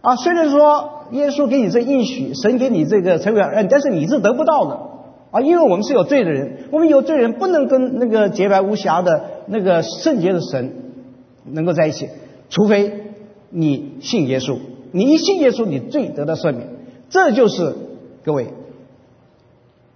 [0.00, 4.80] 啊，虽然说耶稣给你这应许，神给你这个成为儿女，但是你是得不到的
[5.32, 10.87] 啊，因为我们是有罪的人，我们有罪人不能跟那个洁白无瑕的那个圣洁的神
[11.44, 12.08] 能够在一起，
[12.50, 13.12] 除非
[13.50, 14.58] 你信耶稣。
[14.92, 16.68] 你一信耶稣，你罪得到赦免。
[17.10, 17.76] 这就是
[18.24, 18.48] 各位，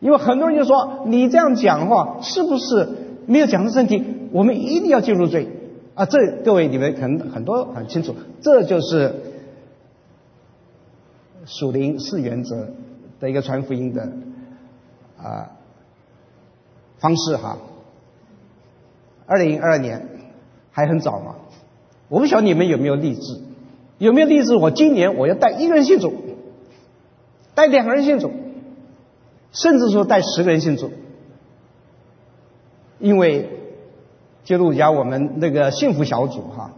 [0.01, 2.89] 因为很多人就说你这样讲话是不是
[3.27, 4.05] 没有讲出正题？
[4.33, 5.49] 我们一定要进入罪。
[5.95, 9.15] 啊，这各位你们可能很多很清楚，这就是
[11.45, 12.69] 属灵四原则
[13.21, 14.11] 的一个传福音的
[15.19, 15.53] 啊
[16.99, 17.59] 方式哈。
[19.27, 20.09] 二零二二年
[20.73, 21.37] 还很早嘛，
[22.09, 23.41] 我不晓得你们有没有立志，
[23.99, 24.57] 有没有立志？
[24.57, 26.13] 我今年我要带一个人信主，
[27.55, 28.33] 带两个人信主，
[29.53, 30.91] 甚至说带十个人信主，
[32.99, 33.59] 因为。
[34.45, 36.73] 基督家，我们那个幸福小组哈，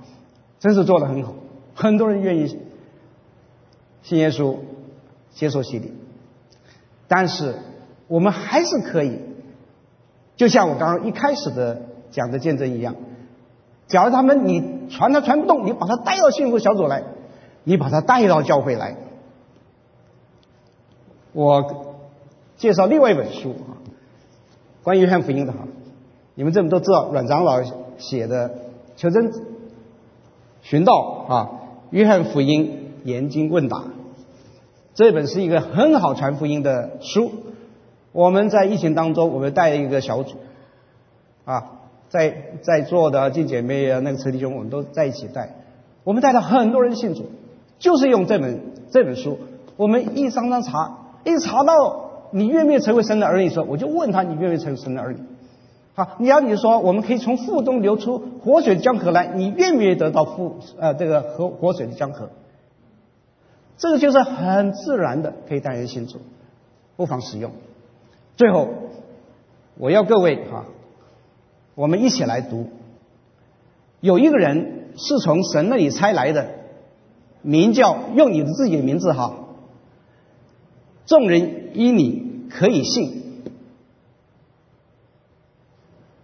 [0.61, 1.35] 真是做的很好，
[1.75, 2.59] 很多人愿意
[4.03, 4.57] 信耶稣，
[5.33, 5.95] 接受洗礼。
[7.09, 7.55] 但是
[8.07, 9.19] 我们还是可以，
[10.37, 11.81] 就像我刚刚一开始的
[12.11, 12.97] 讲的见证一样，
[13.87, 17.05] 假如他们你传他传不动，你把他带到幸福小组来，
[17.65, 18.97] 你把他带到教会来。
[21.33, 21.97] 我
[22.57, 23.77] 介绍另外一本书啊，
[24.83, 25.59] 关于约翰福音的哈。
[26.35, 27.63] 你们这么都知道，阮长老
[27.99, 28.49] 写的
[28.97, 29.31] 《求真
[30.63, 31.51] 寻道》啊，
[31.91, 33.79] 《约翰福音研经问答》
[34.95, 37.31] 这本是一个很好传福音的书。
[38.13, 40.37] 我们在疫情当中，我们带一个小组
[41.45, 41.74] 啊，
[42.15, 45.51] 在在座的弟姐妹啊，那个陈弟兄，我们都在一起带。
[46.05, 47.25] 我们带了很多人信主，
[47.81, 48.61] 就是用这本
[48.93, 49.41] 这本书。
[49.77, 55.19] 我们一张张查，一查到你愿不愿意成为神的儿女说，我就问他，你愿不愿意成为神的儿女？
[55.97, 62.29] 好，你要你说，我们可以从腹中流出活水的江河来，你愿不愿意得到腹呃这个活活水的江河？
[63.77, 66.19] 这个就是很自然的，可以带人信主，
[66.95, 67.51] 不妨使用。
[68.37, 68.69] 最后，
[69.77, 70.67] 我要各位哈，
[71.75, 72.69] 我们一起来读。
[74.01, 76.49] 有一个人是从神那里猜来的，
[77.43, 79.35] 名叫用你的自己的名字哈，
[81.07, 83.43] 众人因你可以信。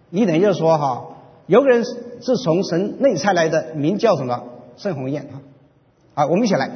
[0.09, 1.07] 你等于就说哈，
[1.47, 4.43] 有个人是从神内猜来的，名叫什么？
[4.77, 5.41] 盛鸿雁啊！
[6.13, 6.69] 啊，我们一起来。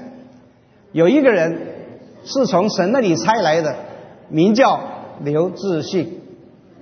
[0.92, 1.60] 有一个人
[2.24, 3.76] 是从神那里猜来的，
[4.30, 4.80] 名叫
[5.22, 6.22] 刘志信。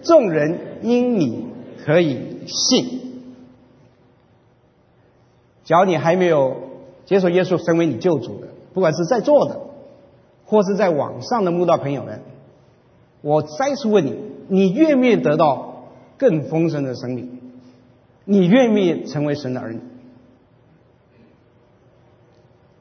[0.02, 1.48] 众人因你
[1.84, 3.02] 可以信。
[5.66, 6.58] 只要你还没有
[7.06, 9.60] 接受耶稣成为你救主的，不管是在座的，
[10.46, 12.22] 或是在网上的慕道朋友们，
[13.22, 14.18] 我再次问你：
[14.48, 15.72] 你愿不愿意得到？
[16.16, 17.42] 更丰盛的生命，
[18.24, 19.80] 你愿不愿意成为神的儿女？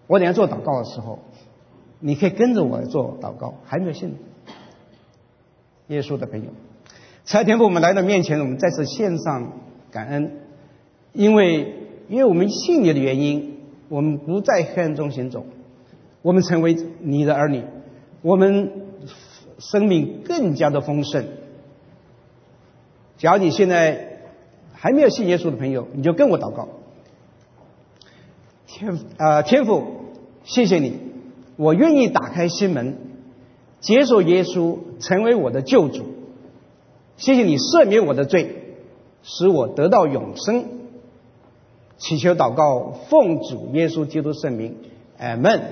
[0.07, 1.19] 我等下做祷告的时候，
[1.99, 3.55] 你可以跟着我做祷告。
[3.65, 4.15] 还没有信
[5.89, 6.51] 耶稣的朋友，
[7.25, 9.53] 才天父，我们来到面前，我们再次献上
[9.93, 10.33] 感恩，
[11.12, 11.75] 因为
[12.09, 13.59] 因为我们信你的原因，
[13.89, 15.47] 我们不在黑暗中行走，
[16.23, 17.62] 我们成为你的儿女，
[18.23, 18.73] 我们
[19.59, 21.25] 生命更加的丰盛。
[23.18, 24.18] 假如你现在
[24.73, 26.68] 还没有信耶稣的朋友，你就跟我祷告。
[28.66, 29.85] 天啊，天父，
[30.43, 30.99] 谢谢你，
[31.57, 32.97] 我愿意打开心门，
[33.79, 36.05] 接受耶稣成为我的救主。
[37.23, 38.75] 谢谢你赦免我的罪，
[39.23, 40.64] 使我得到永生。
[41.97, 44.75] 祈求祷告，奉主耶稣基督圣名，
[45.18, 45.62] 阿门。